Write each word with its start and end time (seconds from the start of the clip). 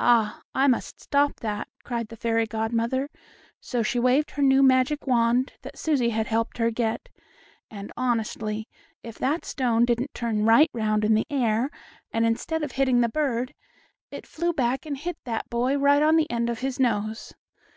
"Ah, 0.00 0.40
I 0.52 0.66
must 0.66 0.98
stop 1.00 1.36
that!" 1.42 1.68
cried 1.84 2.08
the 2.08 2.16
fairy 2.16 2.44
godmother, 2.44 3.08
so 3.60 3.84
she 3.84 4.00
waved 4.00 4.32
her 4.32 4.42
new 4.42 4.64
magic 4.64 5.06
wand 5.06 5.52
that 5.62 5.78
Susie 5.78 6.08
had 6.10 6.26
helped 6.26 6.58
her 6.58 6.72
get, 6.72 7.08
and, 7.70 7.92
honestly, 7.96 8.66
if 9.04 9.16
that 9.18 9.44
stone 9.44 9.84
didn't 9.84 10.12
turn 10.12 10.44
right 10.44 10.68
around 10.74 11.04
in 11.04 11.14
the 11.14 11.28
air, 11.30 11.70
and 12.10 12.26
instead 12.26 12.64
of 12.64 12.72
hitting 12.72 13.00
the 13.00 13.08
bird, 13.08 13.54
it 14.10 14.26
flew 14.26 14.52
back 14.52 14.84
and 14.84 14.96
hit 14.96 15.16
that 15.22 15.48
boy 15.48 15.78
right 15.78 16.02
on 16.02 16.16
the 16.16 16.28
end 16.28 16.50
of 16.50 16.58
his 16.58 16.80
nose! 16.80 17.32